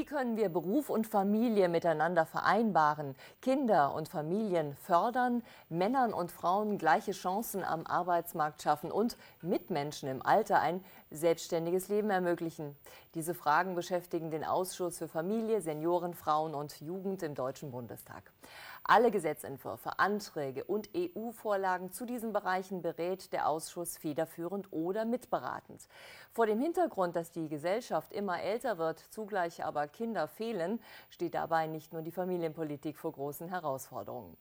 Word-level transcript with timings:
Wie 0.00 0.06
können 0.06 0.38
wir 0.38 0.48
Beruf 0.48 0.88
und 0.88 1.06
Familie 1.06 1.68
miteinander 1.68 2.24
vereinbaren, 2.24 3.14
Kinder 3.42 3.94
und 3.94 4.08
Familien 4.08 4.74
fördern, 4.76 5.42
Männern 5.68 6.14
und 6.14 6.32
Frauen 6.32 6.78
gleiche 6.78 7.12
Chancen 7.12 7.62
am 7.62 7.86
Arbeitsmarkt 7.86 8.62
schaffen 8.62 8.90
und 8.90 9.18
Mitmenschen 9.42 10.08
im 10.08 10.24
Alter 10.24 10.58
ein 10.58 10.82
selbstständiges 11.10 11.88
Leben 11.88 12.08
ermöglichen? 12.08 12.78
Diese 13.14 13.34
Fragen 13.34 13.74
beschäftigen 13.74 14.30
den 14.30 14.42
Ausschuss 14.42 14.96
für 14.96 15.06
Familie, 15.06 15.60
Senioren, 15.60 16.14
Frauen 16.14 16.54
und 16.54 16.80
Jugend 16.80 17.22
im 17.22 17.34
Deutschen 17.34 17.70
Bundestag. 17.70 18.32
Alle 18.82 19.10
Gesetzentwürfe, 19.10 19.98
Anträge 19.98 20.64
und 20.64 20.90
EU-Vorlagen 20.96 21.92
zu 21.92 22.06
diesen 22.06 22.32
Bereichen 22.32 22.82
berät 22.82 23.32
der 23.32 23.48
Ausschuss 23.48 23.96
federführend 23.96 24.72
oder 24.72 25.04
mitberatend. 25.04 25.86
Vor 26.32 26.46
dem 26.46 26.60
Hintergrund, 26.60 27.14
dass 27.14 27.30
die 27.30 27.48
Gesellschaft 27.48 28.12
immer 28.12 28.40
älter 28.40 28.78
wird, 28.78 28.98
zugleich 28.98 29.64
aber 29.64 29.86
Kinder 29.86 30.26
fehlen, 30.26 30.80
steht 31.08 31.34
dabei 31.34 31.66
nicht 31.66 31.92
nur 31.92 32.02
die 32.02 32.10
Familienpolitik 32.10 32.98
vor 32.98 33.12
großen 33.12 33.48
Herausforderungen. 33.48 34.36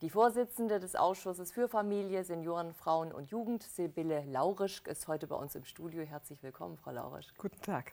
Die 0.00 0.10
Vorsitzende 0.10 0.80
des 0.80 0.96
Ausschusses 0.96 1.52
für 1.52 1.68
Familie, 1.68 2.24
Senioren, 2.24 2.74
Frauen 2.74 3.12
und 3.12 3.30
Jugend, 3.30 3.62
Sibylle 3.62 4.24
Laurisch, 4.24 4.82
ist 4.86 5.06
heute 5.06 5.26
bei 5.26 5.36
uns 5.36 5.54
im 5.54 5.64
Studio. 5.64 6.02
Herzlich 6.02 6.42
willkommen, 6.42 6.76
Frau 6.76 6.90
Laurisch. 6.90 7.32
Guten 7.38 7.60
Tag. 7.60 7.92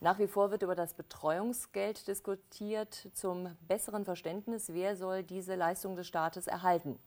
Nach 0.00 0.18
wie 0.18 0.26
vor 0.26 0.50
wird 0.50 0.62
über 0.62 0.74
das 0.74 0.94
Betreuungsgeld 0.94 2.08
diskutiert. 2.08 3.08
Zum 3.14 3.54
besseren 3.68 4.04
Verständnis, 4.04 4.72
wer 4.72 4.96
soll 4.96 5.22
diese 5.22 5.54
Leistung 5.54 5.96
des 5.96 6.06
Staates 6.06 6.46
erhalten? 6.46 6.98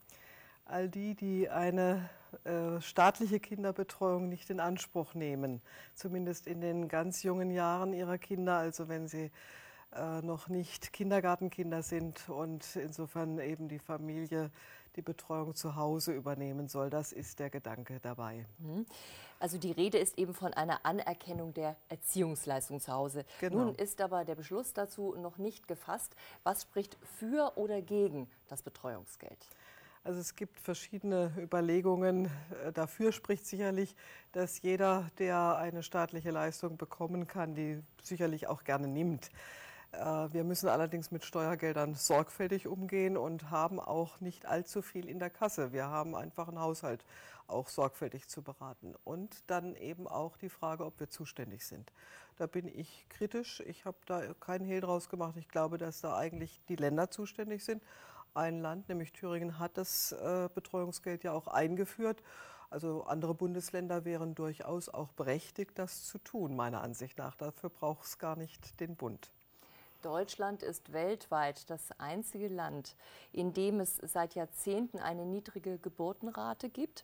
All 0.66 0.88
die, 0.88 1.16
die 1.16 1.50
eine 1.50 2.10
äh, 2.46 2.80
staatliche 2.80 3.40
Kinderbetreuung 3.40 4.30
nicht 4.30 4.50
in 4.50 4.60
Anspruch 4.60 5.14
nehmen, 5.14 5.62
zumindest 5.94 6.48
in 6.48 6.62
den 6.62 6.88
ganz 6.88 7.24
jungen 7.24 7.52
Jahren 7.52 7.94
ihrer 7.94 8.18
Kinder, 8.18 8.58
also 8.58 8.88
wenn 8.88 9.08
sie 9.08 9.32
äh, 9.96 10.22
noch 10.22 10.48
nicht 10.48 10.94
Kindergartenkinder 10.94 11.84
sind 11.84 12.30
und 12.30 12.76
insofern 12.76 13.40
eben 13.40 13.68
die 13.68 13.80
Familie 13.80 14.52
die 14.96 15.02
Betreuung 15.02 15.56
zu 15.56 15.76
Hause 15.76 16.14
übernehmen 16.14 16.68
soll. 16.68 16.90
Das 16.90 17.12
ist 17.12 17.40
der 17.40 17.50
Gedanke 17.50 18.00
dabei. 18.00 18.46
Mhm. 18.60 18.86
Also 19.44 19.58
die 19.58 19.74
Rede 19.74 19.98
ist 19.98 20.18
eben 20.18 20.34
von 20.34 20.54
einer 20.54 20.86
Anerkennung 20.86 21.54
der 21.54 21.76
Erziehungsleistung 21.90 22.80
zu 22.80 22.94
Hause. 22.94 23.26
Genau. 23.42 23.66
Nun 23.66 23.76
ist 23.76 24.00
aber 24.00 24.24
der 24.24 24.36
Beschluss 24.36 24.72
dazu 24.72 25.16
noch 25.18 25.38
nicht 25.38 25.68
gefasst. 25.68 26.16
Was 26.44 26.62
spricht 26.62 26.98
für 27.20 27.52
oder 27.58 27.82
gegen 27.82 28.30
das 28.48 28.62
Betreuungsgeld? 28.62 29.50
Also 30.06 30.22
es 30.22 30.38
gibt 30.38 30.62
verschiedene 30.62 31.34
Überlegungen. 31.38 32.32
Äh, 32.64 32.72
dafür 32.72 33.12
spricht 33.12 33.46
sicherlich, 33.46 33.98
dass 34.32 34.62
jeder, 34.62 35.12
der 35.20 35.58
eine 35.58 35.84
staatliche 35.84 36.32
Leistung 36.32 36.78
bekommen 36.78 37.28
kann, 37.28 37.54
die 37.54 37.84
sicherlich 38.02 38.48
auch 38.48 38.64
gerne 38.64 38.88
nimmt. 38.88 39.30
Äh, 39.94 40.34
wir 40.34 40.44
müssen 40.44 40.70
allerdings 40.70 41.12
mit 41.12 41.24
Steuergeldern 41.24 41.96
sorgfältig 41.96 42.68
umgehen 42.68 43.18
und 43.18 43.52
haben 43.52 43.80
auch 43.80 44.20
nicht 44.20 44.46
allzu 44.46 44.82
viel 44.82 45.08
in 45.08 45.20
der 45.20 45.30
Kasse. 45.30 45.72
Wir 45.72 45.88
haben 45.88 46.16
einfach 46.16 46.48
einen 46.48 46.60
Haushalt 46.60 47.06
auch 47.48 47.68
sorgfältig 47.68 48.28
zu 48.28 48.42
beraten. 48.42 48.96
Und 49.04 49.44
dann 49.48 49.76
eben 49.76 50.08
auch 50.08 50.38
die 50.38 50.50
Frage, 50.50 50.86
ob 50.86 51.00
wir 51.00 51.10
zuständig 51.10 51.66
sind. 51.66 51.92
Da 52.38 52.48
bin 52.48 52.68
ich 52.68 53.06
kritisch. 53.10 53.62
Ich 53.62 53.86
habe 53.86 53.98
da 54.06 54.34
keinen 54.40 54.66
Hehl 54.66 54.82
draus 54.82 55.10
gemacht. 55.10 55.36
Ich 55.38 55.50
glaube, 55.50 55.78
dass 55.78 56.02
da 56.02 56.18
eigentlich 56.18 56.62
die 56.68 56.76
Länder 56.76 57.12
zuständig 57.12 57.64
sind. 57.64 57.84
Ein 58.34 58.60
Land, 58.62 58.90
nämlich 58.90 59.12
Thüringen, 59.12 59.60
hat 59.60 59.78
das 59.78 60.12
äh, 60.14 60.50
Betreuungsgeld 60.54 61.24
ja 61.24 61.34
auch 61.34 61.48
eingeführt. 61.48 62.24
Also 62.72 63.04
andere 63.04 63.36
Bundesländer 63.36 64.04
wären 64.04 64.34
durchaus 64.34 64.90
auch 64.90 65.12
berechtigt, 65.12 65.78
das 65.78 66.06
zu 66.06 66.18
tun, 66.18 66.56
meiner 66.56 66.82
Ansicht 66.82 67.20
nach. 67.20 67.36
Dafür 67.36 67.70
braucht 67.70 68.06
es 68.06 68.18
gar 68.18 68.36
nicht 68.36 68.80
den 68.80 68.96
Bund. 68.96 69.32
Deutschland 70.04 70.62
ist 70.62 70.94
weltweit 70.94 71.70
das 71.70 71.90
einzige 71.98 72.48
Land, 72.48 72.96
in 73.32 73.54
dem 73.54 73.80
es 73.80 73.98
seit 73.98 74.36
Jahrzehnten 74.36 75.00
eine 75.00 75.26
niedrige 75.26 75.80
Geburtenrate 75.80 76.70
gibt. 76.70 77.04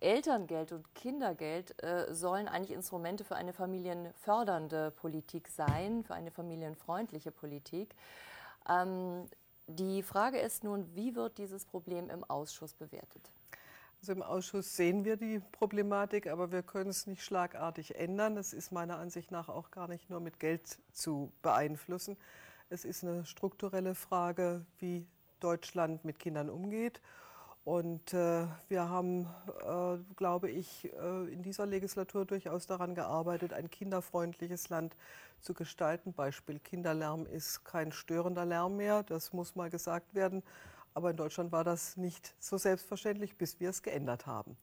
Elterngeld 0.00 0.72
und 0.72 0.94
Kindergeld 0.94 1.82
äh, 1.82 2.14
sollen 2.14 2.48
eigentlich 2.48 2.74
Instrumente 2.76 3.22
für 3.24 3.36
eine 3.36 3.52
familienfördernde 3.52 4.92
Politik 4.92 5.48
sein, 5.48 6.04
für 6.04 6.14
eine 6.14 6.30
familienfreundliche 6.30 7.30
Politik. 7.30 7.94
Ähm, 8.68 9.26
die 9.66 10.02
Frage 10.02 10.38
ist 10.38 10.64
nun, 10.64 10.94
wie 10.94 11.14
wird 11.14 11.38
dieses 11.38 11.66
Problem 11.66 12.08
im 12.08 12.24
Ausschuss 12.24 12.72
bewertet? 12.74 13.30
Also 14.00 14.12
im 14.12 14.22
Ausschuss 14.22 14.76
sehen 14.76 15.04
wir 15.04 15.18
die 15.18 15.40
Problematik, 15.52 16.26
aber 16.26 16.50
wir 16.50 16.62
können 16.62 16.88
es 16.88 17.06
nicht 17.06 17.22
schlagartig 17.22 17.96
ändern. 17.96 18.34
Das 18.34 18.54
ist 18.54 18.72
meiner 18.72 18.98
Ansicht 18.98 19.30
nach 19.30 19.50
auch 19.50 19.70
gar 19.70 19.88
nicht 19.88 20.08
nur 20.08 20.20
mit 20.20 20.40
Geld 20.40 20.78
zu 20.90 21.30
beeinflussen. 21.42 22.16
Es 22.70 22.86
ist 22.86 23.04
eine 23.04 23.26
strukturelle 23.26 23.94
Frage, 23.94 24.64
wie 24.78 25.06
Deutschland 25.40 26.06
mit 26.06 26.18
Kindern 26.18 26.48
umgeht. 26.48 27.02
Und 27.64 28.14
äh, 28.14 28.46
wir 28.68 28.88
haben, 28.88 29.26
äh, 29.66 29.98
glaube 30.16 30.48
ich, 30.48 30.90
äh, 30.94 31.30
in 31.30 31.42
dieser 31.42 31.66
Legislatur 31.66 32.24
durchaus 32.24 32.66
daran 32.66 32.94
gearbeitet, 32.94 33.52
ein 33.52 33.68
kinderfreundliches 33.68 34.70
Land 34.70 34.96
zu 35.42 35.52
gestalten. 35.52 36.14
Beispiel 36.14 36.58
Kinderlärm 36.58 37.26
ist 37.26 37.66
kein 37.66 37.92
störender 37.92 38.46
Lärm 38.46 38.78
mehr, 38.78 39.02
das 39.02 39.34
muss 39.34 39.56
mal 39.56 39.68
gesagt 39.68 40.14
werden. 40.14 40.42
Aber 40.94 41.10
in 41.10 41.16
Deutschland 41.16 41.52
war 41.52 41.64
das 41.64 41.96
nicht 41.96 42.34
so 42.38 42.58
selbstverständlich, 42.58 43.36
bis 43.36 43.60
wir 43.60 43.70
es 43.70 43.82
geändert 43.82 44.26
haben. 44.26 44.56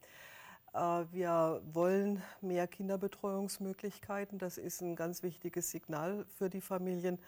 Äh, 0.74 1.04
wir 1.12 1.62
wollen 1.72 2.22
mehr 2.40 2.66
Kinderbetreuungsmöglichkeiten. 2.66 4.38
Das 4.38 4.58
ist 4.58 4.80
ein 4.80 4.96
ganz 4.96 5.22
wichtiges 5.22 5.70
Signal 5.70 6.24
für 6.36 6.50
die 6.50 6.60
Familien. 6.60 7.18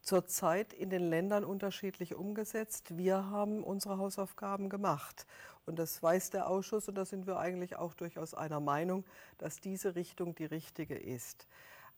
Zurzeit 0.00 0.72
in 0.72 0.90
den 0.90 1.10
Ländern 1.10 1.44
unterschiedlich 1.44 2.14
umgesetzt. 2.14 2.96
Wir 2.96 3.30
haben 3.30 3.64
unsere 3.64 3.98
Hausaufgaben 3.98 4.68
gemacht. 4.68 5.26
Und 5.66 5.78
das 5.78 6.02
weiß 6.02 6.30
der 6.30 6.48
Ausschuss 6.48 6.88
und 6.88 6.94
da 6.94 7.04
sind 7.04 7.26
wir 7.26 7.38
eigentlich 7.38 7.76
auch 7.76 7.92
durchaus 7.92 8.32
einer 8.32 8.60
Meinung, 8.60 9.04
dass 9.36 9.60
diese 9.60 9.96
Richtung 9.96 10.34
die 10.34 10.46
richtige 10.46 10.94
ist. 10.96 11.46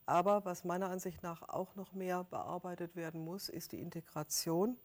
Aber 0.07 0.45
was 0.45 0.65
meiner 0.65 0.89
Ansicht 0.89 1.23
nach 1.23 1.49
auch 1.49 1.75
noch 1.77 1.93
mehr 1.93 2.25
bearbeitet 2.25 2.97
werden 2.97 3.25
muss, 3.25 3.49
ist 3.49 3.73
die 3.73 3.81
Integration. 3.81 4.77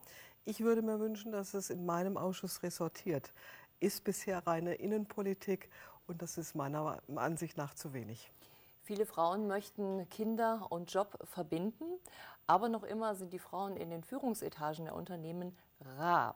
Ich 0.45 0.59
würde 0.61 0.81
mir 0.81 0.99
wünschen, 0.99 1.31
dass 1.31 1.53
es 1.53 1.69
in 1.69 1.85
meinem 1.85 2.17
Ausschuss 2.17 2.61
ressortiert. 2.61 3.31
Ist 3.79 4.03
bisher 4.03 4.45
reine 4.45 4.75
Innenpolitik 4.75 5.69
und 6.07 6.21
das 6.21 6.37
ist 6.37 6.55
meiner 6.55 7.01
Ansicht 7.15 7.57
nach 7.57 7.73
zu 7.73 7.93
wenig. 7.93 8.31
Viele 8.83 9.07
Frauen 9.07 9.47
möchten 9.47 10.07
Kinder 10.09 10.67
und 10.69 10.93
Job 10.93 11.17
verbinden, 11.23 11.85
aber 12.45 12.69
noch 12.69 12.83
immer 12.83 13.15
sind 13.15 13.33
die 13.33 13.39
Frauen 13.39 13.75
in 13.77 13.89
den 13.89 14.03
Führungsetagen 14.03 14.85
der 14.85 14.95
Unternehmen 14.95 15.57
rar. 15.97 16.35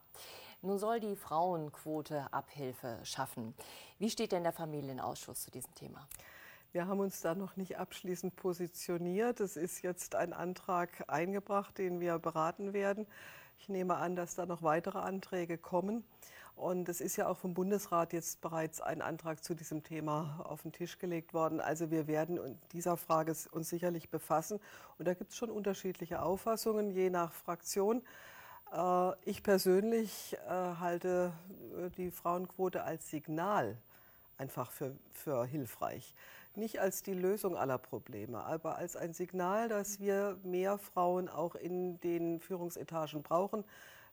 Nun 0.61 0.79
soll 0.79 0.99
die 0.99 1.15
Frauenquote 1.15 2.33
Abhilfe 2.33 2.99
schaffen. 3.03 3.53
Wie 3.99 4.09
steht 4.09 4.31
denn 4.31 4.43
der 4.43 4.51
Familienausschuss 4.51 5.43
zu 5.43 5.51
diesem 5.51 5.73
Thema? 5.75 6.07
Wir 6.71 6.85
haben 6.85 6.99
uns 6.99 7.21
da 7.21 7.33
noch 7.33 7.55
nicht 7.55 7.79
abschließend 7.79 8.35
positioniert. 8.35 9.39
Es 9.39 9.57
ist 9.57 9.81
jetzt 9.81 10.13
ein 10.13 10.33
Antrag 10.33 11.03
eingebracht, 11.07 11.79
den 11.79 11.99
wir 11.99 12.19
beraten 12.19 12.73
werden. 12.73 13.07
Ich 13.57 13.69
nehme 13.69 13.95
an, 13.95 14.15
dass 14.15 14.35
da 14.35 14.45
noch 14.45 14.61
weitere 14.61 14.99
Anträge 14.99 15.57
kommen. 15.57 16.03
Und 16.55 16.87
es 16.87 17.01
ist 17.01 17.15
ja 17.15 17.27
auch 17.27 17.37
vom 17.37 17.55
Bundesrat 17.55 18.13
jetzt 18.13 18.41
bereits 18.41 18.81
ein 18.81 19.01
Antrag 19.01 19.43
zu 19.43 19.55
diesem 19.55 19.83
Thema 19.83 20.45
auf 20.47 20.61
den 20.61 20.71
Tisch 20.71 20.99
gelegt 20.99 21.33
worden. 21.33 21.59
Also 21.59 21.89
wir 21.89 22.05
werden 22.05 22.37
in 22.37 22.59
dieser 22.71 22.97
Frage 22.97 23.33
uns 23.49 23.69
sicherlich 23.69 24.11
befassen. 24.11 24.59
Und 24.99 25.07
da 25.07 25.15
gibt 25.15 25.31
es 25.31 25.37
schon 25.37 25.49
unterschiedliche 25.49 26.21
Auffassungen, 26.21 26.91
je 26.91 27.09
nach 27.09 27.33
Fraktion. 27.33 28.03
Äh, 28.71 29.11
ich 29.27 29.41
persönlich 29.41 30.37
äh, 30.45 30.51
halte 30.51 31.33
äh, 31.79 31.89
die 31.97 32.11
Frauenquote 32.11 32.83
als 32.83 33.09
Signal 33.09 33.75
einfach 34.39 34.71
für, 34.71 34.95
für 35.11 35.45
hilfreich. 35.45 36.15
Nicht 36.55 36.79
als 36.79 37.03
die 37.03 37.13
Lösung 37.13 37.55
aller 37.55 37.77
Probleme, 37.77 38.43
aber 38.43 38.77
als 38.77 38.95
ein 38.95 39.13
Signal, 39.13 39.69
dass 39.69 39.99
wir 39.99 40.39
mehr 40.43 40.77
Frauen 40.77 41.29
auch 41.29 41.55
in 41.55 41.99
den 41.99 42.39
Führungsetagen 42.39 43.21
brauchen. 43.21 43.63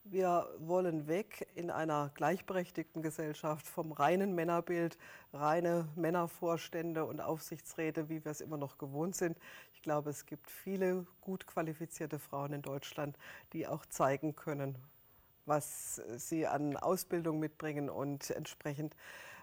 Wir 0.03 0.47
wollen 0.59 1.07
weg 1.07 1.47
in 1.55 1.69
einer 1.69 2.11
gleichberechtigten 2.13 3.01
Gesellschaft 3.01 3.67
vom 3.67 3.91
reinen 3.91 4.35
Männerbild, 4.35 4.97
reine 5.33 5.89
Männervorstände 5.95 7.03
und 7.03 7.19
Aufsichtsräte, 7.19 8.07
wie 8.07 8.23
wir 8.23 8.31
es 8.31 8.39
immer 8.39 8.57
noch 8.57 8.77
gewohnt 8.77 9.15
sind. 9.15 9.37
Ich 9.73 9.81
glaube, 9.81 10.09
es 10.09 10.25
gibt 10.25 10.49
viele 10.49 11.05
gut 11.19 11.45
qualifizierte 11.45 12.19
Frauen 12.19 12.53
in 12.53 12.61
Deutschland, 12.61 13.17
die 13.51 13.67
auch 13.67 13.85
zeigen 13.85 14.35
können, 14.35 14.77
was 15.45 16.01
sie 16.15 16.47
an 16.47 16.77
Ausbildung 16.77 17.39
mitbringen 17.39 17.89
und 17.89 18.29
entsprechend 18.29 18.95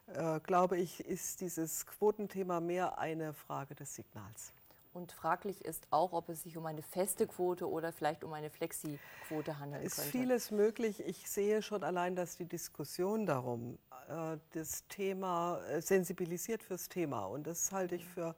äh, 0.07 0.41
glaube 0.41 0.79
ich, 0.79 1.01
ist 1.01 1.41
dieses 1.41 1.87
Quotenthema 1.87 2.61
mehr 2.61 2.99
eine 2.99 3.33
Frage 3.33 3.75
des 3.75 3.95
Signals. 3.95 4.53
Und 4.93 5.11
fraglich 5.11 5.65
ist 5.65 5.89
auch, 5.91 6.13
ob 6.13 6.29
es 6.29 6.45
sich 6.45 6.57
um 6.57 6.67
eine 6.67 6.83
feste 6.83 7.27
Quote 7.27 7.69
oder 7.69 7.93
vielleicht 7.93 8.23
um 8.23 8.33
eine 8.33 8.49
Flexi-Quote 8.49 9.59
handelt. 9.59 9.85
Es 9.85 9.99
ist 9.99 10.05
vieles 10.05 10.53
möglich. 10.53 11.01
Ich 11.05 11.29
sehe 11.29 11.63
schon 11.63 11.83
allein, 11.83 12.15
dass 12.15 12.37
die 12.37 12.45
Diskussion 12.45 13.27
darum, 13.27 13.79
äh, 14.09 14.37
das 14.53 14.87
Thema 14.87 15.61
äh, 15.69 15.81
sensibilisiert 15.81 16.63
fürs 16.63 16.89
Thema. 16.89 17.25
Und 17.25 17.49
das 17.49 17.73
halte 17.73 17.97
ich 17.97 18.07
für 18.07 18.37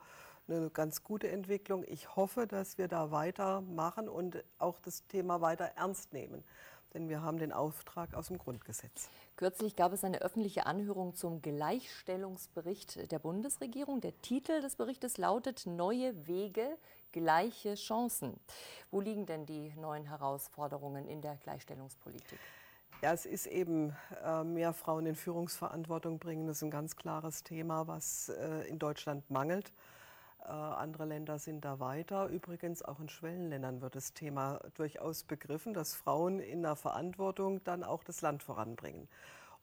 eine 0.48 0.70
ganz 0.70 1.02
gute 1.02 1.28
Entwicklung. 1.28 1.84
Ich 1.86 2.16
hoffe, 2.16 2.46
dass 2.46 2.78
wir 2.78 2.88
da 2.88 3.10
weitermachen 3.10 4.08
und 4.08 4.42
auch 4.58 4.78
das 4.80 5.06
Thema 5.08 5.42
weiter 5.42 5.72
ernst 5.76 6.14
nehmen 6.14 6.42
denn 6.96 7.10
wir 7.10 7.20
haben 7.22 7.38
den 7.38 7.52
Auftrag 7.52 8.14
aus 8.14 8.28
dem 8.28 8.38
Grundgesetz. 8.38 9.10
Kürzlich 9.36 9.76
gab 9.76 9.92
es 9.92 10.02
eine 10.02 10.22
öffentliche 10.22 10.64
Anhörung 10.64 11.14
zum 11.14 11.42
Gleichstellungsbericht 11.42 13.12
der 13.12 13.18
Bundesregierung. 13.18 14.00
Der 14.00 14.18
Titel 14.22 14.62
des 14.62 14.76
Berichtes 14.76 15.18
lautet 15.18 15.66
Neue 15.66 16.26
Wege, 16.26 16.78
gleiche 17.12 17.74
Chancen. 17.74 18.40
Wo 18.90 19.02
liegen 19.02 19.26
denn 19.26 19.44
die 19.44 19.74
neuen 19.76 20.06
Herausforderungen 20.06 21.06
in 21.06 21.20
der 21.20 21.36
Gleichstellungspolitik? 21.36 22.38
Ja, 23.02 23.12
es 23.12 23.26
ist 23.26 23.46
eben 23.46 23.94
äh, 24.24 24.42
mehr 24.42 24.72
Frauen 24.72 25.04
in 25.04 25.16
Führungsverantwortung 25.16 26.18
bringen. 26.18 26.46
Das 26.46 26.56
ist 26.56 26.62
ein 26.62 26.70
ganz 26.70 26.96
klares 26.96 27.44
Thema, 27.44 27.86
was 27.86 28.30
äh, 28.30 28.66
in 28.68 28.78
Deutschland 28.78 29.30
mangelt. 29.30 29.70
Äh, 30.46 30.50
andere 30.50 31.06
Länder 31.06 31.40
sind 31.40 31.64
da 31.64 31.80
weiter. 31.80 32.28
Übrigens 32.28 32.82
auch 32.82 33.00
in 33.00 33.08
Schwellenländern 33.08 33.80
wird 33.80 33.96
das 33.96 34.12
Thema 34.12 34.60
durchaus 34.74 35.24
begriffen, 35.24 35.74
dass 35.74 35.94
Frauen 35.94 36.38
in 36.38 36.62
der 36.62 36.76
Verantwortung 36.76 37.64
dann 37.64 37.82
auch 37.82 38.04
das 38.04 38.20
Land 38.20 38.44
voranbringen. 38.44 39.08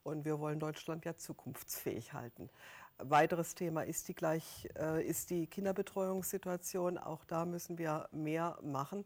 Und 0.03 0.25
wir 0.25 0.39
wollen 0.39 0.59
Deutschland 0.59 1.05
ja 1.05 1.15
zukunftsfähig 1.15 2.11
halten. 2.11 2.49
Weiteres 2.97 3.55
Thema 3.55 3.83
ist 3.83 4.09
die, 4.09 4.13
gleich, 4.13 4.67
äh, 4.77 5.01
ist 5.07 5.29
die 5.29 5.47
Kinderbetreuungssituation. 5.47 6.97
Auch 6.97 7.23
da 7.23 7.45
müssen 7.45 7.77
wir 7.77 8.09
mehr 8.11 8.57
machen. 8.61 9.05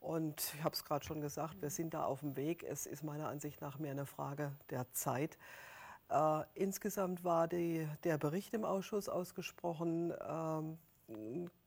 Und 0.00 0.54
ich 0.54 0.64
habe 0.64 0.74
es 0.74 0.82
gerade 0.82 1.04
schon 1.04 1.20
gesagt, 1.20 1.60
wir 1.60 1.70
sind 1.70 1.92
da 1.92 2.04
auf 2.04 2.20
dem 2.20 2.36
Weg. 2.36 2.62
Es 2.64 2.86
ist 2.86 3.04
meiner 3.04 3.28
Ansicht 3.28 3.60
nach 3.60 3.78
mehr 3.78 3.90
eine 3.90 4.06
Frage 4.06 4.52
der 4.70 4.90
Zeit. 4.92 5.36
Äh, 6.08 6.44
insgesamt 6.54 7.22
war 7.22 7.48
die, 7.48 7.86
der 8.02 8.16
Bericht 8.16 8.54
im 8.54 8.64
Ausschuss 8.64 9.10
ausgesprochen 9.10 10.14
ähm, 10.26 10.78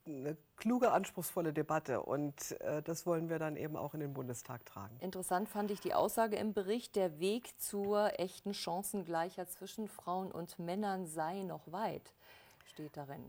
eine 0.07 0.38
kluge, 0.56 0.92
anspruchsvolle 0.92 1.53
Debatte 1.53 2.01
und 2.01 2.59
äh, 2.62 2.81
das 2.83 3.06
wollen 3.06 3.30
wir 3.30 3.39
dann 3.39 3.56
eben 3.56 3.75
auch 3.75 3.94
in 3.94 4.00
den 4.00 4.13
Bundestag 4.13 4.65
tragen. 4.65 4.95
Interessant 5.00 5.50
fand 5.50 5.71
ich 5.71 5.80
die 5.80 5.94
Aussage 5.94 6.36
im 6.36 6.53
Bericht, 6.53 6.95
der 6.95 7.19
Weg 7.19 7.59
zur 7.59 8.19
echten 8.19 8.53
Chancengleichheit 8.53 9.50
zwischen 9.50 9.88
Frauen 9.88 10.31
und 10.31 10.59
Männern 10.59 11.07
sei 11.07 11.44
noch 11.44 11.71
weit, 11.71 12.13
steht 12.65 12.95
darin. 12.97 13.24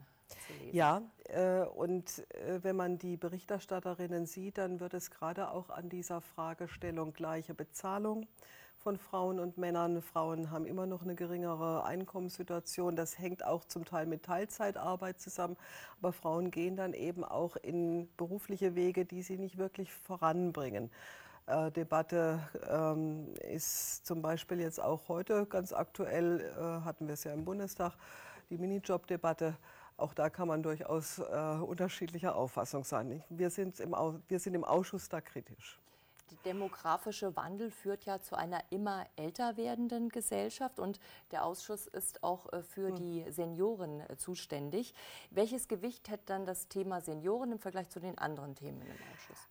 Ja, 0.73 1.03
äh, 1.29 1.63
und 1.63 2.27
äh, 2.35 2.63
wenn 2.63 2.77
man 2.77 2.99
die 2.99 3.17
Berichterstatterinnen 3.17 4.27
sieht, 4.27 4.59
dann 4.59 4.81
wird 4.81 4.95
es 4.95 5.11
gerade 5.11 5.51
auch 5.51 5.71
an 5.71 5.89
dieser 5.89 6.21
Fragestellung 6.21 7.13
gleiche 7.13 7.55
Bezahlung 7.55 8.27
von 8.87 8.99
Frauen 8.99 9.41
und 9.41 9.59
Männern. 9.59 10.01
Frauen 10.01 10.53
haben 10.53 10.65
immer 10.65 10.87
noch 10.87 11.03
eine 11.03 11.17
geringere 11.17 11.83
Einkommenssituation. 11.83 12.95
Das 12.95 13.19
hängt 13.19 13.45
auch 13.45 13.65
zum 13.65 13.85
Teil 13.85 14.07
mit 14.07 14.23
Teilzeitarbeit 14.23 15.21
zusammen. 15.21 15.57
Aber 16.01 16.13
Frauen 16.13 16.53
gehen 16.53 16.77
dann 16.77 16.93
eben 16.93 17.25
auch 17.25 17.57
in 17.57 18.09
berufliche 18.17 18.77
Wege, 18.77 19.05
die 19.05 19.23
sie 19.23 19.39
nicht 19.39 19.59
wirklich 19.59 19.93
voranbringen. 19.93 20.93
Äh, 21.47 21.73
Debatte 21.73 22.39
ähm, 22.71 23.35
ist 23.51 24.07
zum 24.07 24.23
Beispiel 24.23 24.61
jetzt 24.61 24.81
auch 24.81 25.09
heute 25.09 25.47
ganz 25.47 25.73
aktuell, 25.73 26.43
äh, 26.43 26.85
hatten 26.85 27.09
wir 27.09 27.15
es 27.15 27.25
ja 27.25 27.33
im 27.33 27.45
Bundestag, 27.45 27.95
die 28.51 28.57
Minijob-Debatte. 28.57 29.57
Auch 29.97 30.15
da 30.15 30.31
kann 30.31 30.47
man 30.47 30.63
durchaus 30.63 31.19
äh, 31.19 31.23
unterschiedlicher 31.61 32.37
Auffassung 32.37 32.85
sein. 32.85 33.25
Wir 33.31 33.51
sind, 33.51 33.81
im, 33.81 33.97
wir 34.29 34.39
sind 34.39 34.55
im 34.55 34.63
Ausschuss 34.63 35.09
da 35.09 35.21
kritisch. 35.21 35.81
Der 36.31 36.53
demografische 36.53 37.37
Wandel 37.37 37.71
führt 37.71 38.05
ja 38.05 38.21
zu 38.21 38.37
einer 38.37 38.61
immer 38.71 39.07
älter 39.17 39.57
werdenden 39.57 40.09
Gesellschaft 40.09 40.81
und 40.81 40.99
der 41.31 41.45
Ausschuss 41.45 41.87
ist 41.87 42.23
auch 42.23 42.53
äh, 42.53 42.63
für 42.63 42.89
hm. 42.89 42.97
die 42.97 43.31
Senioren 43.31 44.01
äh, 44.01 44.17
zuständig. 44.17 44.95
Welches 45.31 45.69
Gewicht 45.69 46.09
hätte 46.09 46.25
dann 46.27 46.45
das 46.45 46.69
Thema 46.69 47.01
Senioren 47.01 47.53
im 47.53 47.59
Vergleich 47.59 47.89
zu 47.91 48.01
den 48.01 48.19
anderen 48.19 48.55
Themen 48.57 48.83
im 48.83 48.97
Ausschuss? 49.15 49.49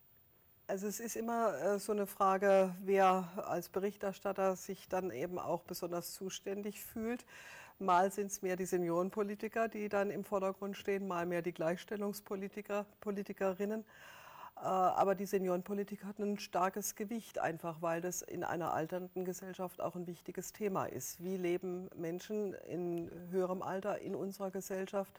Also 0.68 0.88
es 0.88 0.98
ist 0.98 1.14
immer 1.14 1.56
äh, 1.62 1.78
so 1.78 1.92
eine 1.92 2.06
Frage, 2.06 2.74
wer 2.82 3.28
als 3.36 3.68
Berichterstatter 3.68 4.56
sich 4.56 4.88
dann 4.88 5.10
eben 5.12 5.38
auch 5.38 5.62
besonders 5.62 6.12
zuständig 6.12 6.84
fühlt. 6.84 7.24
Mal 7.78 8.10
sind 8.10 8.32
es 8.32 8.42
mehr 8.42 8.56
die 8.56 8.64
Seniorenpolitiker, 8.64 9.68
die 9.68 9.88
dann 9.88 10.10
im 10.10 10.24
Vordergrund 10.24 10.76
stehen, 10.76 11.06
mal 11.06 11.24
mehr 11.24 11.42
die 11.42 11.52
Gleichstellungspolitiker, 11.52 12.84
Politikerinnen. 13.00 13.84
Äh, 14.56 14.64
aber 14.64 15.14
die 15.14 15.26
Seniorenpolitik 15.26 16.04
hat 16.04 16.18
ein 16.18 16.38
starkes 16.38 16.94
Gewicht, 16.94 17.38
einfach 17.38 17.82
weil 17.82 18.00
das 18.00 18.22
in 18.22 18.44
einer 18.44 18.72
alternden 18.72 19.24
Gesellschaft 19.24 19.80
auch 19.80 19.94
ein 19.94 20.06
wichtiges 20.06 20.52
Thema 20.52 20.86
ist. 20.86 21.22
Wie 21.22 21.36
leben 21.36 21.88
Menschen 21.94 22.54
in 22.68 23.10
höherem 23.30 23.62
Alter 23.62 23.98
in 24.00 24.14
unserer 24.14 24.50
Gesellschaft? 24.50 25.12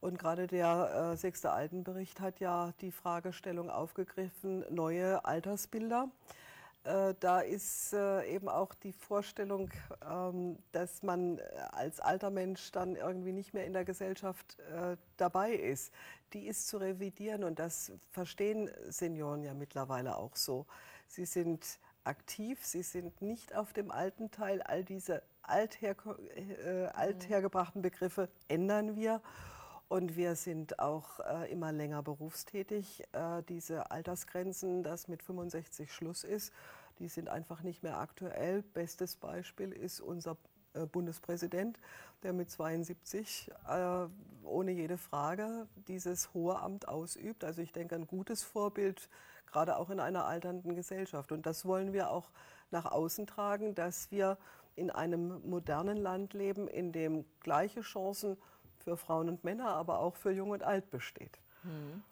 Und 0.00 0.18
gerade 0.18 0.46
der 0.46 1.12
äh, 1.12 1.16
sechste 1.16 1.50
Altenbericht 1.50 2.20
hat 2.20 2.38
ja 2.40 2.72
die 2.80 2.92
Fragestellung 2.92 3.68
aufgegriffen, 3.68 4.64
neue 4.70 5.24
Altersbilder. 5.24 6.08
Äh, 6.88 7.14
da 7.20 7.40
ist 7.40 7.92
äh, 7.92 8.24
eben 8.34 8.48
auch 8.48 8.72
die 8.72 8.92
Vorstellung, 8.92 9.70
ähm, 10.10 10.56
dass 10.72 11.02
man 11.02 11.38
als 11.72 12.00
alter 12.00 12.30
Mensch 12.30 12.72
dann 12.72 12.96
irgendwie 12.96 13.32
nicht 13.32 13.52
mehr 13.52 13.66
in 13.66 13.74
der 13.74 13.84
Gesellschaft 13.84 14.58
äh, 14.60 14.96
dabei 15.18 15.52
ist. 15.52 15.92
Die 16.32 16.46
ist 16.46 16.66
zu 16.66 16.78
revidieren 16.78 17.44
und 17.44 17.58
das 17.58 17.92
verstehen 18.10 18.70
Senioren 18.88 19.42
ja 19.42 19.52
mittlerweile 19.52 20.16
auch 20.16 20.34
so. 20.34 20.64
Sie 21.06 21.26
sind 21.26 21.78
aktiv, 22.04 22.64
sie 22.64 22.82
sind 22.82 23.20
nicht 23.20 23.54
auf 23.54 23.74
dem 23.74 23.90
alten 23.90 24.30
Teil. 24.30 24.62
All 24.62 24.82
diese 24.82 25.22
alther, 25.42 25.94
althergebrachten 26.94 27.82
Begriffe 27.82 28.30
ändern 28.48 28.96
wir. 28.96 29.20
Und 29.88 30.16
wir 30.16 30.36
sind 30.36 30.78
auch 30.78 31.20
äh, 31.20 31.50
immer 31.50 31.72
länger 31.72 32.02
berufstätig. 32.02 33.02
Äh, 33.12 33.42
diese 33.48 33.90
Altersgrenzen, 33.90 34.82
das 34.82 35.08
mit 35.08 35.22
65 35.22 35.92
Schluss 35.92 36.24
ist, 36.24 36.52
die 36.98 37.08
sind 37.08 37.28
einfach 37.28 37.62
nicht 37.62 37.82
mehr 37.82 37.98
aktuell. 37.98 38.62
Bestes 38.62 39.16
Beispiel 39.16 39.72
ist 39.72 40.00
unser 40.00 40.36
äh, 40.74 40.86
Bundespräsident, 40.86 41.78
der 42.22 42.32
mit 42.32 42.50
72 42.50 43.50
äh, 43.68 44.06
ohne 44.44 44.72
jede 44.72 44.98
Frage 44.98 45.66
dieses 45.88 46.32
hohe 46.34 46.58
Amt 46.58 46.88
ausübt. 46.88 47.44
Also 47.44 47.62
ich 47.62 47.72
denke, 47.72 47.94
ein 47.94 48.06
gutes 48.06 48.42
Vorbild, 48.42 49.08
gerade 49.46 49.76
auch 49.76 49.90
in 49.90 50.00
einer 50.00 50.26
alternden 50.26 50.74
Gesellschaft. 50.74 51.32
Und 51.32 51.46
das 51.46 51.64
wollen 51.64 51.92
wir 51.92 52.10
auch 52.10 52.30
nach 52.70 52.86
außen 52.86 53.26
tragen, 53.26 53.74
dass 53.74 54.10
wir 54.10 54.38
in 54.76 54.90
einem 54.90 55.40
modernen 55.48 55.96
Land 55.96 56.34
leben, 56.34 56.68
in 56.68 56.92
dem 56.92 57.24
gleiche 57.40 57.80
Chancen 57.80 58.36
für 58.78 58.96
Frauen 58.96 59.28
und 59.28 59.44
Männer, 59.44 59.68
aber 59.70 59.98
auch 59.98 60.16
für 60.16 60.30
Jung 60.30 60.50
und 60.50 60.62
Alt 60.62 60.90
besteht. 60.90 61.38
Hm. 61.62 62.02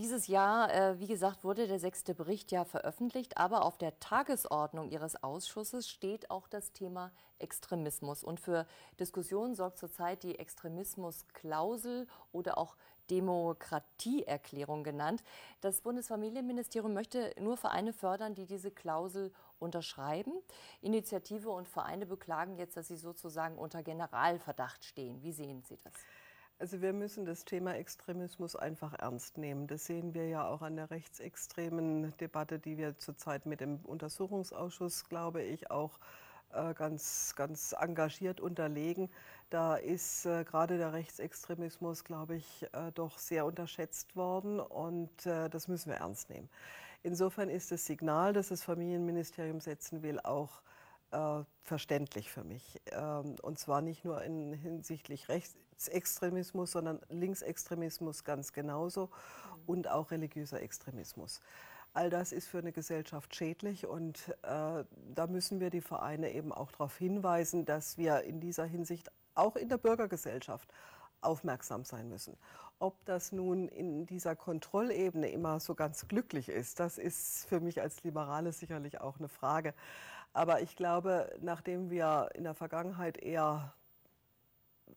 Dieses 0.00 0.28
Jahr, 0.28 0.72
äh, 0.72 0.98
wie 0.98 1.06
gesagt, 1.06 1.44
wurde 1.44 1.68
der 1.68 1.78
sechste 1.78 2.14
Bericht 2.14 2.52
ja 2.52 2.64
veröffentlicht, 2.64 3.36
aber 3.36 3.66
auf 3.66 3.76
der 3.76 4.00
Tagesordnung 4.00 4.88
Ihres 4.88 5.22
Ausschusses 5.22 5.90
steht 5.90 6.30
auch 6.30 6.48
das 6.48 6.72
Thema 6.72 7.12
Extremismus. 7.38 8.24
Und 8.24 8.40
für 8.40 8.66
Diskussionen 8.98 9.54
sorgt 9.54 9.76
zurzeit 9.76 10.22
die 10.22 10.38
Extremismusklausel 10.38 12.06
oder 12.32 12.56
auch 12.56 12.76
Demokratieerklärung 13.10 14.84
genannt. 14.84 15.22
Das 15.60 15.82
Bundesfamilienministerium 15.82 16.94
möchte 16.94 17.34
nur 17.38 17.58
Vereine 17.58 17.92
fördern, 17.92 18.34
die 18.34 18.46
diese 18.46 18.70
Klausel 18.70 19.30
unterschreiben. 19.58 20.32
Initiative 20.80 21.50
und 21.50 21.68
Vereine 21.68 22.06
beklagen 22.06 22.56
jetzt, 22.56 22.78
dass 22.78 22.88
sie 22.88 22.96
sozusagen 22.96 23.58
unter 23.58 23.82
Generalverdacht 23.82 24.82
stehen. 24.82 25.22
Wie 25.22 25.32
sehen 25.32 25.62
Sie 25.62 25.76
das? 25.76 25.92
Also 26.60 26.82
wir 26.82 26.92
müssen 26.92 27.24
das 27.24 27.46
Thema 27.46 27.74
Extremismus 27.76 28.54
einfach 28.54 28.92
ernst 28.92 29.38
nehmen. 29.38 29.66
Das 29.66 29.86
sehen 29.86 30.12
wir 30.12 30.28
ja 30.28 30.46
auch 30.46 30.60
an 30.60 30.76
der 30.76 30.90
rechtsextremen 30.90 32.14
Debatte, 32.18 32.58
die 32.58 32.76
wir 32.76 32.98
zurzeit 32.98 33.46
mit 33.46 33.62
dem 33.62 33.78
Untersuchungsausschuss, 33.82 35.08
glaube 35.08 35.42
ich, 35.42 35.70
auch 35.70 35.98
äh, 36.52 36.74
ganz, 36.74 37.32
ganz 37.34 37.72
engagiert 37.72 38.42
unterlegen. 38.42 39.08
Da 39.48 39.76
ist 39.76 40.26
äh, 40.26 40.44
gerade 40.44 40.76
der 40.76 40.92
Rechtsextremismus, 40.92 42.04
glaube 42.04 42.36
ich, 42.36 42.66
äh, 42.72 42.92
doch 42.92 43.16
sehr 43.16 43.46
unterschätzt 43.46 44.14
worden 44.14 44.60
und 44.60 45.24
äh, 45.24 45.48
das 45.48 45.66
müssen 45.66 45.88
wir 45.88 45.96
ernst 45.96 46.28
nehmen. 46.28 46.50
Insofern 47.02 47.48
ist 47.48 47.72
das 47.72 47.86
Signal, 47.86 48.34
das 48.34 48.48
das 48.48 48.62
Familienministerium 48.62 49.60
setzen 49.60 50.02
will, 50.02 50.20
auch 50.20 50.60
äh, 51.10 51.44
verständlich 51.62 52.30
für 52.30 52.44
mich. 52.44 52.80
Ähm, 52.92 53.36
und 53.42 53.58
zwar 53.58 53.80
nicht 53.80 54.04
nur 54.04 54.22
in, 54.22 54.52
hinsichtlich 54.52 55.28
Rechtsextremismus, 55.28 56.72
sondern 56.72 57.00
Linksextremismus 57.08 58.24
ganz 58.24 58.52
genauso 58.52 59.10
und 59.66 59.88
auch 59.88 60.10
religiöser 60.10 60.60
Extremismus. 60.60 61.40
All 61.92 62.08
das 62.08 62.30
ist 62.30 62.46
für 62.46 62.58
eine 62.58 62.72
Gesellschaft 62.72 63.34
schädlich 63.34 63.86
und 63.86 64.28
äh, 64.42 64.84
da 65.14 65.26
müssen 65.28 65.58
wir 65.58 65.70
die 65.70 65.80
Vereine 65.80 66.32
eben 66.32 66.52
auch 66.52 66.70
darauf 66.70 66.96
hinweisen, 66.96 67.64
dass 67.64 67.98
wir 67.98 68.22
in 68.22 68.40
dieser 68.40 68.64
Hinsicht 68.64 69.10
auch 69.34 69.56
in 69.56 69.68
der 69.68 69.78
Bürgergesellschaft 69.78 70.72
aufmerksam 71.20 71.84
sein 71.84 72.08
müssen. 72.08 72.36
Ob 72.78 73.04
das 73.04 73.32
nun 73.32 73.68
in 73.68 74.06
dieser 74.06 74.36
Kontrollebene 74.36 75.30
immer 75.30 75.60
so 75.60 75.74
ganz 75.74 76.08
glücklich 76.08 76.48
ist, 76.48 76.80
das 76.80 76.96
ist 76.96 77.46
für 77.46 77.60
mich 77.60 77.80
als 77.80 78.02
Liberale 78.04 78.52
sicherlich 78.52 79.00
auch 79.00 79.18
eine 79.18 79.28
Frage. 79.28 79.74
Aber 80.32 80.60
ich 80.60 80.76
glaube, 80.76 81.36
nachdem 81.40 81.90
wir 81.90 82.30
in 82.34 82.44
der 82.44 82.54
Vergangenheit 82.54 83.18
eher 83.18 83.74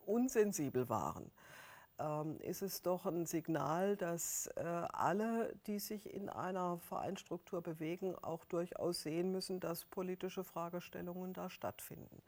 unsensibel 0.05 0.89
waren, 0.89 1.31
ähm, 1.99 2.39
ist 2.39 2.61
es 2.61 2.81
doch 2.81 3.05
ein 3.05 3.25
Signal, 3.25 3.95
dass 3.95 4.47
äh, 4.55 4.61
alle, 4.61 5.53
die 5.67 5.79
sich 5.79 6.11
in 6.11 6.29
einer 6.29 6.77
Vereinsstruktur 6.79 7.61
bewegen, 7.61 8.15
auch 8.15 8.45
durchaus 8.45 9.03
sehen 9.03 9.31
müssen, 9.31 9.59
dass 9.59 9.85
politische 9.85 10.43
Fragestellungen 10.43 11.33
da 11.33 11.49
stattfinden. 11.49 12.21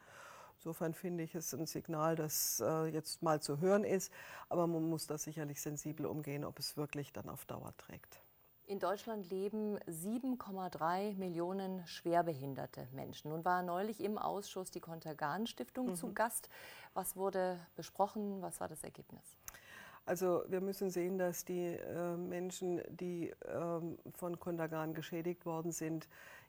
Insofern 0.58 0.94
finde 0.94 1.24
ich 1.24 1.36
es 1.36 1.54
ein 1.54 1.68
Signal, 1.68 2.16
das 2.16 2.60
äh, 2.66 2.86
jetzt 2.86 3.22
mal 3.22 3.42
zu 3.42 3.60
hören 3.60 3.84
ist, 3.84 4.12
aber 4.50 4.68
man 4.68 4.90
muss 4.90 5.06
da 5.08 5.18
sicherlich 5.18 5.62
sensibel 5.62 6.06
umgehen, 6.06 6.46
ob 6.46 6.60
es 6.60 6.78
wirklich 6.78 7.12
dann 7.12 7.30
auf 7.30 7.46
Dauer 7.46 7.76
trägt. 7.78 8.25
In 8.68 8.80
Deutschland 8.80 9.30
leben 9.30 9.78
7,3 9.82 11.14
Millionen 11.18 11.86
schwerbehinderte 11.86 12.88
Menschen. 12.94 13.30
Nun 13.30 13.46
war 13.46 13.62
neulich 13.62 14.04
im 14.04 14.18
Ausschuss 14.18 14.72
die 14.72 14.80
Kontergan-Stiftung 14.80 15.90
mhm. 15.90 15.96
zu 15.96 16.14
Gast. 16.14 16.50
Was 16.96 17.16
wurde 17.16 17.60
besprochen? 17.76 18.42
Was 18.42 18.60
war 18.60 18.68
das 18.68 18.84
Ergebnis? 18.84 19.38
Also 20.08 20.44
wir 20.48 20.62
müssen 20.62 20.90
sehen, 20.90 21.20
dass 21.20 21.46
die 21.46 21.76
äh, 21.76 22.18
Menschen, 22.18 22.82
die 22.90 23.30
äh, 23.30 23.82
von 24.16 24.40
Kontergan 24.40 24.96
geschädigt 24.96 25.46
worden 25.46 25.72
sind, 25.72 26.08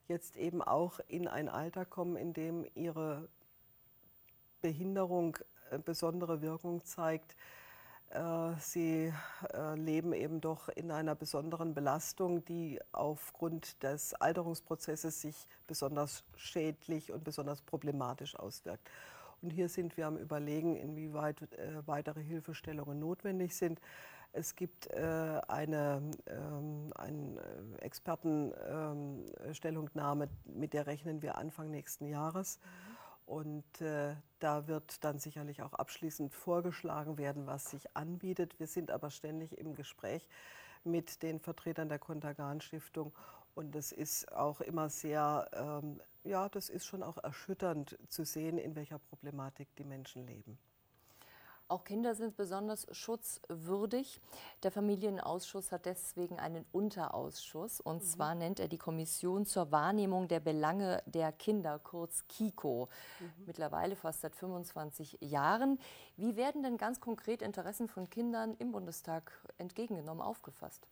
jetzt 0.09 0.39
eben 0.39 0.63
auch 0.63 1.01
in 1.09 1.29
ein 1.29 1.51
Alter 1.51 1.85
kommen, 1.85 2.17
in 2.17 2.33
dem 2.33 2.67
ihre 2.75 3.29
Behinderung 4.63 5.37
äh, 5.71 5.79
besondere 5.79 6.41
Wirkung 6.41 6.83
zeigt 6.85 7.37
sie 8.59 9.13
äh, 9.53 9.75
leben 9.75 10.13
eben 10.13 10.41
doch 10.41 10.69
in 10.69 10.91
einer 10.91 11.15
besonderen 11.15 11.75
Belastung, 11.75 12.45
die 12.45 12.81
aufgrund 12.93 13.83
des 13.83 14.15
Alterungsprozesses 14.15 15.21
sich 15.21 15.47
besonders 15.67 16.25
schädlich 16.37 17.13
und 17.13 17.25
besonders 17.25 17.63
problematisch 17.63 18.37
auswirkt. 18.37 18.89
Und 19.43 19.51
hier 19.51 19.69
sind 19.69 19.97
wir 19.97 20.07
am 20.07 20.17
Überlegen, 20.17 20.77
inwieweit 20.77 21.43
äh, 21.43 21.87
weitere 21.87 22.23
Hilfestellungen 22.23 22.99
notwendig 22.99 23.57
sind. 23.57 23.81
Es 24.33 24.55
gibt 24.55 24.93
eine, 24.93 26.03
ähm, 26.27 26.93
Expertenstellungnahme, 27.81 30.29
mit 30.45 30.75
der 30.75 30.87
rechnen 30.87 31.23
wir 31.23 31.39
Anfang 31.39 31.71
nächsten 31.71 32.07
Jahres. 32.07 32.61
Mhm. 32.61 32.96
Und 33.27 33.81
äh, 33.81 34.15
da 34.39 34.69
wird 34.69 35.05
dann 35.05 35.19
sicherlich 35.19 35.61
auch 35.61 35.73
abschließend 35.73 36.33
vorgeschlagen 36.33 37.19
werden, 37.19 37.47
was 37.47 37.71
sich 37.71 37.97
anbietet. 37.97 38.59
Wir 38.61 38.69
sind 38.69 38.91
aber 38.91 39.11
ständig 39.11 39.59
im 39.59 39.75
Gespräch 39.75 40.29
mit 40.85 41.23
den 41.25 41.41
Vertretern 41.41 41.89
der 41.89 41.99
Kontergan 41.99 42.61
Stiftung. 42.61 43.13
Und 43.57 43.75
es 43.75 43.91
ist 43.91 44.31
auch 44.33 44.61
immer 44.61 44.89
sehr, 44.91 45.49
ähm, 45.53 46.01
ja, 46.23 46.49
das 46.49 46.69
ist 46.69 46.87
schon 46.87 47.03
auch 47.03 47.19
erschütternd 47.19 47.99
zu 48.09 48.25
sehen, 48.25 48.59
in 48.59 48.77
welcher 48.77 49.01
Problematik 49.01 49.75
die 49.77 49.85
Menschen 49.85 50.27
leben. 50.27 50.57
Auch 51.69 51.83
Kinder 51.83 52.15
sind 52.15 52.37
besonders 52.37 52.87
schutzwürdig. 52.93 54.21
Der 54.63 54.71
Familienausschuss 54.71 55.73
hat 55.73 55.85
deswegen 55.87 56.39
einen 56.39 56.65
Unterausschuss. 56.71 57.81
Und 57.81 58.03
mhm. 58.03 58.07
zwar 58.07 58.35
nennt 58.37 58.61
er 58.61 58.69
die 58.69 58.79
Kommission 58.79 59.47
zur 59.47 59.73
Wahrnehmung 59.73 60.29
der 60.29 60.39
Belange 60.39 61.03
der 61.07 61.33
Kinder, 61.33 61.81
kurz 61.81 62.25
KIKO. 62.29 62.89
Mhm. 63.19 63.47
Mittlerweile 63.47 63.97
fast 63.97 64.21
seit 64.21 64.37
25 64.37 65.19
Jahren. 65.21 65.81
Wie 66.17 66.37
werden 66.37 66.63
denn 66.63 66.77
ganz 66.77 67.01
konkret 67.01 67.43
Interessen 67.43 67.89
von 67.89 68.09
Kindern 68.11 68.55
im 68.59 68.71
Bundestag 68.71 69.33
entgegengenommen, 69.59 70.23
aufgefasst? 70.23 70.87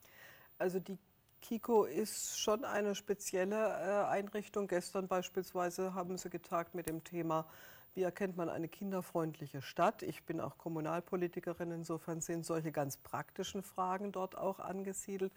Also 0.58 0.80
die 0.80 0.98
KIKO 1.40 1.84
ist 1.84 2.38
schon 2.40 2.64
eine 2.64 2.96
spezielle 2.96 3.54
äh, 3.54 4.06
Einrichtung. 4.08 4.66
Gestern 4.66 5.06
beispielsweise 5.06 5.94
haben 5.94 6.18
sie 6.18 6.30
getagt 6.30 6.74
mit 6.74 6.86
dem 6.86 7.04
Thema 7.04 7.46
wie 7.94 8.02
erkennt 8.02 8.36
man 8.36 8.48
eine 8.48 8.68
kinderfreundliche 8.68 9.62
Stadt? 9.62 10.02
Ich 10.02 10.24
bin 10.24 10.40
auch 10.40 10.58
Kommunalpolitikerin, 10.58 11.70
insofern 11.70 12.20
sind 12.20 12.44
solche 12.44 12.72
ganz 12.72 12.96
praktischen 12.96 13.62
Fragen 13.62 14.12
dort 14.12 14.36
auch 14.36 14.58
angesiedelt. 14.58 15.32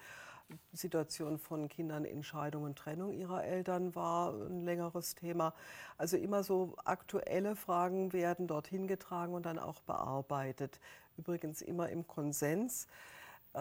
Situation 0.72 1.40
von 1.40 1.68
Kindern 1.68 2.06
in 2.06 2.24
Scheidung 2.24 2.64
und 2.64 2.78
Trennung 2.78 3.12
ihrer 3.12 3.44
Eltern 3.44 3.96
war 3.96 4.34
ein 4.34 4.62
längeres 4.62 5.14
Thema. 5.14 5.54
Also 5.98 6.18
immer 6.18 6.44
so 6.44 6.76
aktuelle 6.86 7.56
Fragen 7.56 8.14
werden 8.14 8.48
dorthin 8.48 8.88
getragen 8.88 9.34
und 9.34 9.46
dann 9.46 9.60
auch 9.60 9.82
bearbeitet. 9.82 10.80
Übrigens 11.18 11.62
immer 11.62 11.90
im 11.90 12.08
Konsens. 12.08 12.88
Äh, 13.54 13.60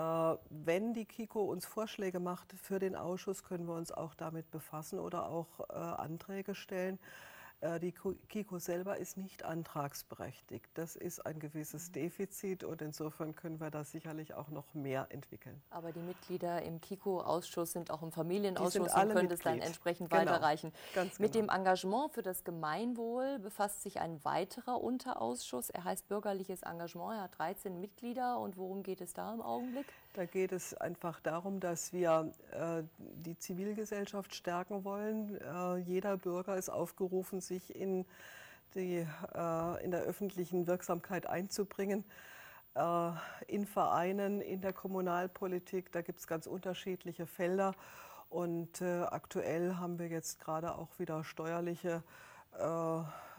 wenn 0.48 0.94
die 0.94 1.06
KIKO 1.06 1.40
uns 1.40 1.66
Vorschläge 1.66 2.20
macht 2.20 2.52
für 2.52 2.78
den 2.78 2.94
Ausschuss, 2.94 3.42
können 3.42 3.66
wir 3.66 3.74
uns 3.74 3.90
auch 3.90 4.14
damit 4.14 4.50
befassen 4.50 4.98
oder 4.98 5.28
auch 5.28 5.60
äh, 5.68 5.72
Anträge 5.72 6.54
stellen. 6.54 6.98
Äh, 7.60 7.80
die 7.80 7.92
KIKO 7.92 8.58
selber 8.58 8.98
ist 8.98 9.16
nicht 9.16 9.44
antragsberechtigt. 9.44 10.66
Das 10.74 10.94
ist 10.94 11.24
ein 11.24 11.38
gewisses 11.38 11.90
Defizit 11.90 12.64
und 12.64 12.82
insofern 12.82 13.34
können 13.34 13.60
wir 13.60 13.70
da 13.70 13.84
sicherlich 13.84 14.34
auch 14.34 14.48
noch 14.48 14.74
mehr 14.74 15.06
entwickeln. 15.10 15.62
Aber 15.70 15.92
die 15.92 16.00
Mitglieder 16.00 16.62
im 16.62 16.80
KIKO-Ausschuss 16.80 17.72
sind 17.72 17.90
auch 17.90 18.02
im 18.02 18.12
Familienausschuss 18.12 18.94
und 18.94 19.10
können 19.12 19.30
es 19.30 19.40
dann 19.40 19.60
entsprechend 19.60 20.10
genau. 20.10 20.22
weiterreichen. 20.22 20.72
Ganz 20.94 21.18
Mit 21.18 21.32
genau. 21.32 21.46
dem 21.46 21.56
Engagement 21.56 22.12
für 22.12 22.22
das 22.22 22.44
Gemeinwohl 22.44 23.38
befasst 23.38 23.82
sich 23.82 24.00
ein 24.00 24.22
weiterer 24.24 24.80
Unterausschuss. 24.80 25.70
Er 25.70 25.84
heißt 25.84 26.08
Bürgerliches 26.08 26.62
Engagement. 26.62 27.14
Er 27.14 27.22
hat 27.22 27.38
13 27.38 27.80
Mitglieder. 27.80 28.38
Und 28.38 28.58
worum 28.58 28.82
geht 28.82 29.00
es 29.00 29.14
da 29.14 29.32
im 29.32 29.40
Augenblick? 29.40 29.86
Da 30.16 30.24
geht 30.24 30.52
es 30.52 30.72
einfach 30.72 31.20
darum, 31.20 31.60
dass 31.60 31.92
wir 31.92 32.32
äh, 32.50 32.82
die 32.98 33.36
Zivilgesellschaft 33.36 34.34
stärken 34.34 34.82
wollen. 34.82 35.38
Äh, 35.42 35.76
jeder 35.76 36.16
Bürger 36.16 36.56
ist 36.56 36.70
aufgerufen, 36.70 37.42
sich 37.42 37.76
in, 37.76 38.06
die, 38.74 39.06
äh, 39.34 39.84
in 39.84 39.90
der 39.90 40.00
öffentlichen 40.00 40.66
Wirksamkeit 40.66 41.26
einzubringen. 41.26 42.02
Äh, 42.74 43.10
in 43.46 43.66
Vereinen, 43.66 44.40
in 44.40 44.62
der 44.62 44.72
Kommunalpolitik, 44.72 45.92
da 45.92 46.00
gibt 46.00 46.20
es 46.20 46.26
ganz 46.26 46.46
unterschiedliche 46.46 47.26
Felder. 47.26 47.74
Und 48.30 48.80
äh, 48.80 49.02
aktuell 49.02 49.74
haben 49.74 49.98
wir 49.98 50.08
jetzt 50.08 50.40
gerade 50.40 50.76
auch 50.76 50.98
wieder 50.98 51.24
steuerliche 51.24 52.02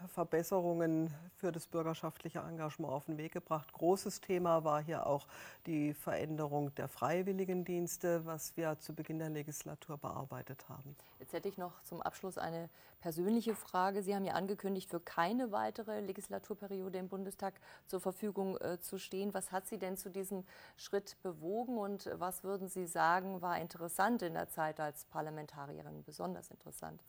Verbesserungen 0.06 1.12
für 1.36 1.50
das 1.52 1.66
bürgerschaftliche 1.66 2.40
Engagement 2.40 2.92
auf 2.92 3.06
den 3.06 3.18
Weg 3.18 3.32
gebracht. 3.32 3.72
Großes 3.72 4.20
Thema 4.20 4.64
war 4.64 4.80
hier 4.80 5.06
auch 5.06 5.26
die 5.66 5.94
Veränderung 5.94 6.74
der 6.76 6.88
Freiwilligendienste, 6.88 8.24
was 8.24 8.56
wir 8.56 8.78
zu 8.78 8.94
Beginn 8.94 9.18
der 9.18 9.30
Legislatur 9.30 9.98
bearbeitet 9.98 10.68
haben. 10.68 10.96
Jetzt 11.18 11.32
hätte 11.32 11.48
ich 11.48 11.58
noch 11.58 11.82
zum 11.82 12.00
Abschluss 12.00 12.38
eine 12.38 12.68
persönliche 13.00 13.54
Frage. 13.54 14.02
Sie 14.02 14.14
haben 14.14 14.24
ja 14.24 14.34
angekündigt, 14.34 14.88
für 14.88 15.00
keine 15.00 15.52
weitere 15.52 16.00
Legislaturperiode 16.00 16.98
im 16.98 17.08
Bundestag 17.08 17.54
zur 17.86 18.00
Verfügung 18.00 18.56
äh, 18.58 18.80
zu 18.80 18.98
stehen. 18.98 19.34
Was 19.34 19.52
hat 19.52 19.66
Sie 19.66 19.78
denn 19.78 19.96
zu 19.96 20.10
diesem 20.10 20.44
Schritt 20.76 21.16
bewogen 21.22 21.78
und 21.78 22.10
was 22.14 22.44
würden 22.44 22.68
Sie 22.68 22.86
sagen, 22.86 23.40
war 23.42 23.58
interessant 23.60 24.22
in 24.22 24.34
der 24.34 24.48
Zeit 24.48 24.80
als 24.80 25.04
Parlamentarierin, 25.06 26.02
besonders 26.04 26.50
interessant? 26.50 27.00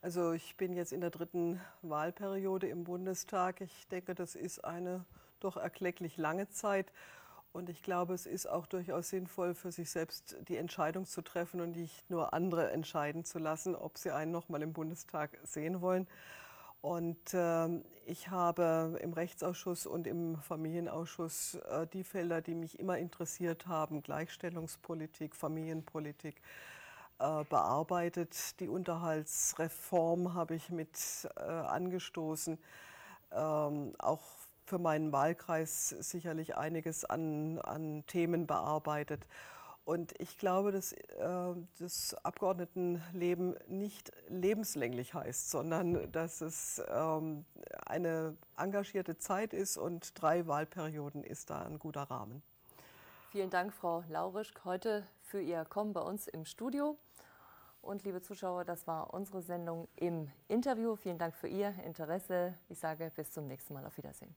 Also 0.00 0.32
ich 0.32 0.56
bin 0.56 0.74
jetzt 0.74 0.92
in 0.92 1.00
der 1.00 1.10
dritten 1.10 1.60
Wahlperiode 1.82 2.68
im 2.68 2.84
Bundestag. 2.84 3.60
Ich 3.60 3.88
denke, 3.88 4.14
das 4.14 4.36
ist 4.36 4.64
eine 4.64 5.04
doch 5.40 5.56
erklecklich 5.56 6.16
lange 6.16 6.48
Zeit. 6.48 6.92
Und 7.52 7.68
ich 7.68 7.82
glaube, 7.82 8.14
es 8.14 8.26
ist 8.26 8.46
auch 8.46 8.66
durchaus 8.66 9.08
sinnvoll, 9.08 9.54
für 9.54 9.72
sich 9.72 9.90
selbst 9.90 10.36
die 10.46 10.56
Entscheidung 10.56 11.04
zu 11.04 11.22
treffen 11.22 11.60
und 11.60 11.76
nicht 11.76 12.08
nur 12.10 12.32
andere 12.32 12.70
entscheiden 12.70 13.24
zu 13.24 13.40
lassen, 13.40 13.74
ob 13.74 13.98
sie 13.98 14.12
einen 14.12 14.30
noch 14.30 14.48
mal 14.48 14.62
im 14.62 14.72
Bundestag 14.72 15.36
sehen 15.42 15.80
wollen. 15.80 16.06
Und 16.80 17.34
äh, 17.34 17.68
ich 18.06 18.30
habe 18.30 18.96
im 19.02 19.12
Rechtsausschuss 19.12 19.84
und 19.86 20.06
im 20.06 20.36
Familienausschuss 20.36 21.54
äh, 21.54 21.88
die 21.88 22.04
Felder, 22.04 22.40
die 22.40 22.54
mich 22.54 22.78
immer 22.78 22.98
interessiert 22.98 23.66
haben, 23.66 24.02
Gleichstellungspolitik, 24.02 25.34
Familienpolitik, 25.34 26.40
bearbeitet. 27.18 28.60
Die 28.60 28.68
Unterhaltsreform 28.68 30.34
habe 30.34 30.54
ich 30.54 30.70
mit 30.70 31.28
äh, 31.36 31.40
angestoßen. 31.42 32.58
Ähm, 33.32 33.94
auch 33.98 34.22
für 34.68 34.78
meinen 34.78 35.12
Wahlkreis 35.12 35.88
sicherlich 35.88 36.56
einiges 36.56 37.04
an, 37.04 37.58
an 37.60 38.04
Themen 38.06 38.46
bearbeitet. 38.46 39.26
Und 39.84 40.12
ich 40.20 40.36
glaube, 40.36 40.70
dass 40.70 40.92
äh, 40.92 41.54
das 41.78 42.14
Abgeordnetenleben 42.22 43.56
nicht 43.68 44.12
lebenslänglich 44.28 45.14
heißt, 45.14 45.50
sondern 45.50 46.12
dass 46.12 46.42
es 46.42 46.82
ähm, 46.90 47.46
eine 47.86 48.36
engagierte 48.58 49.16
Zeit 49.16 49.54
ist 49.54 49.78
und 49.78 50.20
drei 50.20 50.46
Wahlperioden 50.46 51.24
ist 51.24 51.48
da 51.48 51.62
ein 51.62 51.78
guter 51.78 52.02
Rahmen. 52.02 52.42
Vielen 53.30 53.48
Dank, 53.48 53.72
Frau 53.72 54.04
Laurisch, 54.10 54.52
heute 54.64 55.06
für 55.22 55.40
Ihr 55.40 55.64
Kommen 55.64 55.94
bei 55.94 56.02
uns 56.02 56.28
im 56.28 56.44
Studio. 56.44 56.98
Und 57.80 58.04
liebe 58.04 58.20
Zuschauer, 58.20 58.64
das 58.64 58.86
war 58.86 59.14
unsere 59.14 59.40
Sendung 59.42 59.88
im 59.96 60.30
Interview. 60.48 60.96
Vielen 60.96 61.18
Dank 61.18 61.34
für 61.34 61.48
Ihr 61.48 61.74
Interesse. 61.84 62.54
Ich 62.68 62.78
sage 62.78 63.10
bis 63.14 63.30
zum 63.30 63.46
nächsten 63.46 63.74
Mal. 63.74 63.86
Auf 63.86 63.96
Wiedersehen. 63.96 64.34